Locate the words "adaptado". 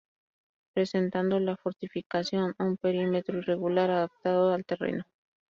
3.91-4.51